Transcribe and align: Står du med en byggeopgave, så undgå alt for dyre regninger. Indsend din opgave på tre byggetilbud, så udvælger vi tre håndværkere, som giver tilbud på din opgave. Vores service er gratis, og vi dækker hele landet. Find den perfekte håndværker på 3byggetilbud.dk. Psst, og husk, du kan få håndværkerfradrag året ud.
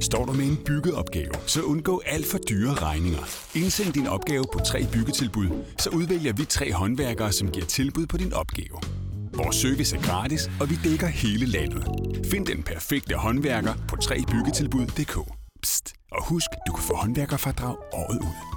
Står 0.00 0.24
du 0.24 0.32
med 0.32 0.44
en 0.44 0.56
byggeopgave, 0.56 1.32
så 1.46 1.62
undgå 1.62 2.02
alt 2.06 2.26
for 2.26 2.38
dyre 2.38 2.74
regninger. 2.74 3.18
Indsend 3.54 3.92
din 3.92 4.06
opgave 4.06 4.44
på 4.52 4.58
tre 4.58 4.86
byggetilbud, 4.92 5.48
så 5.78 5.90
udvælger 5.90 6.32
vi 6.32 6.44
tre 6.44 6.72
håndværkere, 6.72 7.32
som 7.32 7.50
giver 7.50 7.66
tilbud 7.66 8.06
på 8.06 8.16
din 8.16 8.32
opgave. 8.32 8.78
Vores 9.34 9.56
service 9.56 9.96
er 9.96 10.00
gratis, 10.02 10.50
og 10.60 10.70
vi 10.70 10.78
dækker 10.84 11.06
hele 11.06 11.46
landet. 11.46 11.84
Find 12.30 12.46
den 12.46 12.62
perfekte 12.62 13.14
håndværker 13.14 13.74
på 13.88 13.96
3byggetilbud.dk. 13.96 15.18
Psst, 15.62 15.92
og 16.12 16.28
husk, 16.28 16.50
du 16.66 16.72
kan 16.72 16.84
få 16.84 16.94
håndværkerfradrag 16.94 17.76
året 17.92 18.18
ud. 18.18 18.49